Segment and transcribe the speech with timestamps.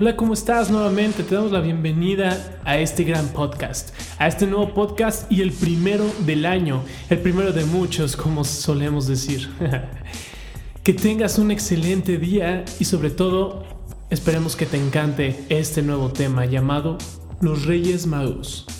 [0.00, 0.70] Hola, ¿cómo estás?
[0.70, 5.50] Nuevamente te damos la bienvenida a este gran podcast, a este nuevo podcast y el
[5.50, 9.50] primero del año, el primero de muchos, como solemos decir.
[10.84, 13.64] que tengas un excelente día y sobre todo
[14.08, 16.96] esperemos que te encante este nuevo tema llamado
[17.40, 18.77] Los Reyes Magos.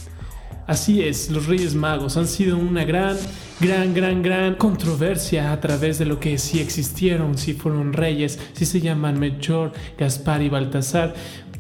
[0.69, 3.17] Así es, los Reyes Magos han sido una gran
[3.59, 8.67] gran, gran, gran controversia a través de lo que si existieron, si fueron reyes, si
[8.67, 11.14] se llaman Melchor, Gaspar y Baltasar.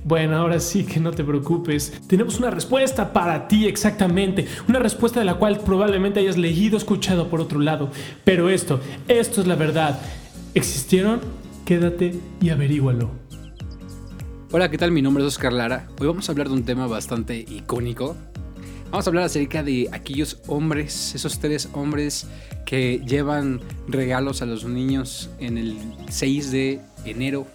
[0.04, 2.02] Bueno, ahora sí que no te preocupes.
[2.06, 4.46] Tenemos una respuesta para ti exactamente.
[4.68, 7.90] Una respuesta de la cual probablemente hayas leído, escuchado por otro lado.
[8.24, 8.78] Pero esto,
[9.08, 10.00] esto es la verdad.
[10.52, 11.20] ¿Existieron?
[11.64, 13.10] Quédate y averígualo.
[14.50, 14.92] Hola, ¿qué tal?
[14.92, 15.88] Mi nombre es Oscar Lara.
[15.98, 18.14] Hoy vamos a hablar de un tema bastante icónico
[18.90, 22.26] Vamos a hablar acerca de aquellos hombres, esos tres hombres
[22.64, 25.76] que llevan regalos a los niños en el
[26.08, 27.46] 6 de enero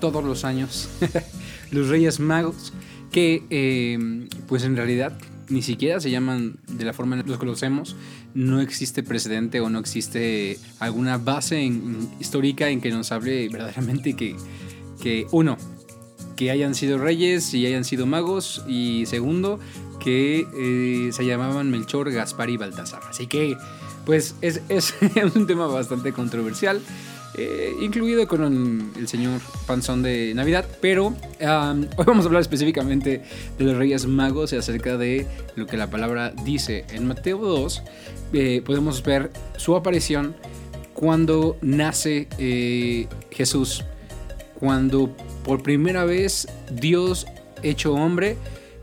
[0.00, 0.88] todos los años.
[1.72, 2.72] los Reyes Magos,
[3.10, 7.38] que eh, pues en realidad ni siquiera se llaman de la forma en que los
[7.38, 7.96] conocemos.
[8.34, 11.68] No existe precedente o no existe alguna base
[12.20, 14.36] histórica en que nos hable verdaderamente que,
[15.02, 15.56] que uno,
[16.36, 19.58] que hayan sido reyes y hayan sido magos y segundo,
[20.06, 23.02] que eh, se llamaban Melchor, Gaspar y Baltasar.
[23.10, 23.56] Así que,
[24.04, 24.62] pues es,
[25.34, 26.80] un tema bastante controversial,
[27.34, 31.06] eh, incluido con el señor Panzón de Navidad, pero
[31.40, 33.24] hoy vamos a hablar específicamente
[33.58, 36.84] de los Reyes Magos y acerca de lo que la palabra dice.
[36.92, 37.82] En Mateo 2
[38.32, 40.36] eh, podemos ver su aparición
[40.94, 42.28] cuando nace
[43.32, 43.82] Jesús,
[44.60, 47.26] cuando por primera vez Dios
[47.64, 48.36] hecho hombre,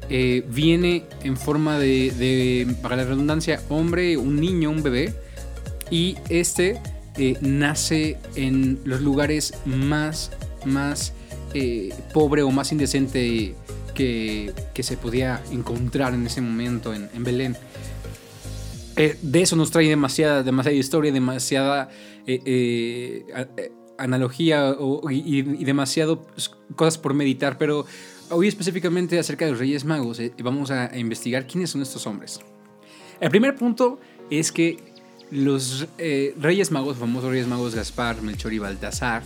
[0.10, 5.14] eh, viene en forma de, para la redundancia, hombre, un niño, un bebé,
[5.90, 6.82] y este
[7.18, 10.32] eh, nace en los lugares más,
[10.66, 11.14] más
[11.54, 13.56] eh, pobre o más indecente
[13.94, 17.56] que, se podía encontrar en ese momento en, Belén.
[18.96, 21.90] de eso nos trae demasiada, demasiada historia, demasiada
[23.98, 24.76] analogía
[25.10, 26.26] y, y demasiado
[26.76, 27.86] cosas por meditar, pero
[28.36, 32.40] Hoy específicamente acerca de los Reyes Magos eh, vamos a investigar quiénes son estos hombres.
[33.20, 34.00] El primer punto
[34.32, 34.80] es que
[35.30, 39.22] los eh, Reyes Magos, famosos Reyes Magos Gaspar, Melchor y Baltasar,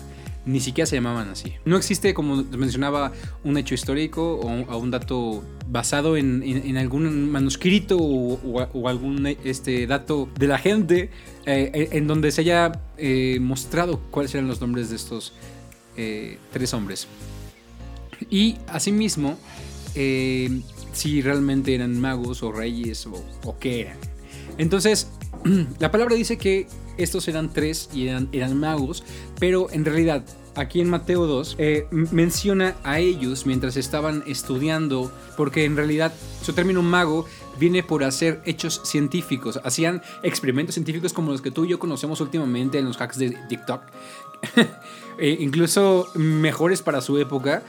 [0.45, 1.53] ni siquiera se llamaban así.
[1.63, 3.13] No existe, como mencionaba,
[3.45, 10.47] un hecho histórico o, un dato basado en, algún manuscrito o, algún este, dato de
[10.47, 11.11] la gente
[11.45, 12.73] eh, en donde se haya
[13.39, 15.33] mostrado cuáles eran los nombres de estos
[16.51, 17.07] tres hombres.
[18.29, 19.37] Y asimismo,
[19.95, 20.61] eh,
[20.93, 23.97] si realmente eran magos o reyes o, qué eran.
[24.57, 25.09] Entonces,
[25.79, 26.67] la palabra dice que
[26.97, 29.03] estos eran tres y eran, eran magos,
[29.39, 30.23] pero en realidad
[30.57, 36.11] aquí en Mateo 2 eh, menciona a ellos mientras estaban estudiando, porque en realidad
[36.41, 37.25] su término mago
[37.59, 39.59] viene por hacer hechos científicos.
[39.63, 43.37] Hacían experimentos científicos como los que tú y yo conocemos últimamente en los hacks de
[43.47, 43.81] TikTok.
[45.19, 47.63] Eh, incluso mejores para su época.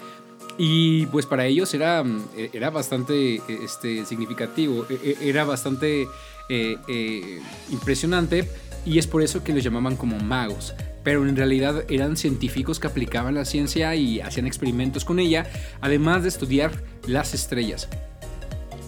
[0.59, 2.05] Y pues para ellos era,
[2.37, 6.09] eh, era bastante este, significativo, e, e, era bastante
[6.49, 8.51] eh, eh, impresionante
[8.85, 10.75] y es por eso que los llamaban como magos.
[11.05, 15.47] Pero en realidad eran científicos que aplicaban la ciencia y hacían experimentos con ella,
[15.81, 16.73] además de estudiar
[17.07, 17.89] las estrellas.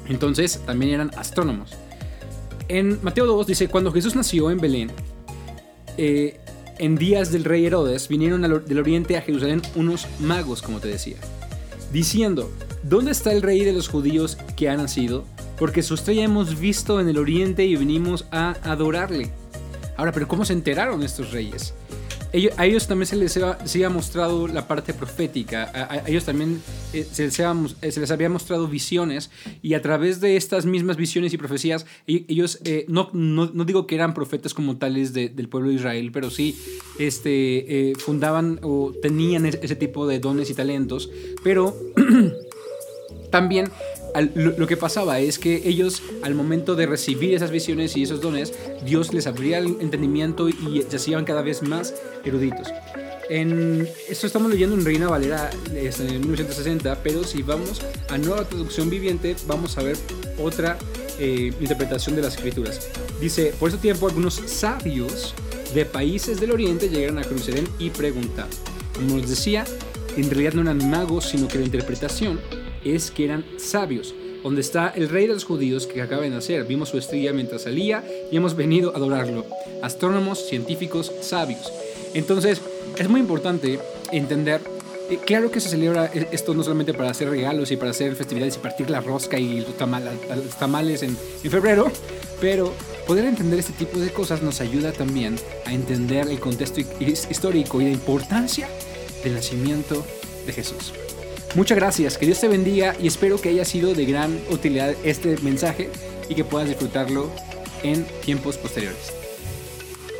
[0.09, 1.71] Entonces también eran astrónomos.
[2.67, 4.91] En Mateo 2 dice, cuando Jesús nació en Belén,
[5.97, 11.17] en días del rey Herodes, vinieron del oriente a Jerusalén unos magos, como te decía
[11.93, 12.51] diciendo,
[12.83, 15.25] ¿dónde está el rey de los judíos que ha nacido?
[15.59, 19.31] Porque su estrella hemos visto en el oriente y venimos a adorarle.
[19.97, 21.75] Ahora, pero ¿cómo se enteraron estos reyes?
[22.57, 27.25] A ellos también se les, ha, mostrado la parte profética, a, ellos también eh, se,
[27.25, 29.31] les eh, se, les había mostrado visiones
[29.63, 33.87] y a través de estas mismas visiones y profecías, e, ellos, eh, no, no, digo
[33.87, 36.57] que eran profetas como tales del pueblo de Israel, pero sí
[36.99, 41.11] este, fundaban o tenían ese tipo de dones y talentos,
[41.43, 41.77] pero
[43.31, 43.71] también
[44.35, 48.53] lo, que pasaba es que ellos, al momento de recibir esas visiones y esos dones,
[48.85, 51.95] Dios les abría el entendimiento y se hacían cada vez más
[52.25, 52.69] eruditos.
[53.29, 58.91] En, esto estamos leyendo en Reina Valera en 1960, pero si vamos a Nueva Traducción
[58.91, 59.97] Viviente, vamos a ver
[60.43, 60.77] otra
[61.21, 62.89] eh, interpretación de las escrituras.
[63.21, 65.35] Dice, por ese tiempo algunos sabios
[65.73, 68.51] de países del oriente llegaron a Jerusalén y preguntaron.
[68.95, 69.65] Como les decía,
[70.17, 72.41] en realidad no eran magos, sino que la interpretación
[72.85, 74.15] es que eran sabios.
[74.43, 76.65] Donde está el rey de los judíos que acaba de nacer.
[76.65, 79.45] Vimos su estrella mientras salía y hemos venido a adorarlo.
[79.83, 81.71] Astrónomos, científicos, sabios.
[82.15, 82.61] Entonces,
[82.99, 83.79] es muy importante
[84.13, 84.61] entender
[85.11, 88.15] Eh, claro que se celebra e, esto no solamente para hacer regalos y para hacer
[88.15, 89.75] festividades y partir la rosca y los,
[90.57, 91.91] tamales en, en febrero,
[92.41, 92.73] pero
[93.09, 95.35] poder entender este tipo de cosas nos ayuda también
[95.67, 98.69] a entender el contexto histórico y la importancia
[99.25, 100.05] del nacimiento
[100.47, 100.93] de Jesús.
[101.55, 105.37] Muchas gracias, que Dios te bendiga y espero que haya sido de gran utilidad este
[105.39, 105.91] mensaje
[106.29, 107.31] y que puedas disfrutarlo
[107.83, 109.13] en tiempos posteriores.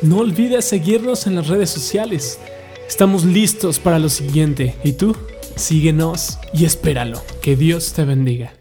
[0.01, 2.39] No olvides seguirnos en las redes sociales.
[2.87, 4.75] Estamos listos para lo siguiente.
[4.83, 5.15] ¿Y tú?
[5.55, 7.21] Síguenos y espéralo.
[7.41, 8.60] Que Dios te bendiga.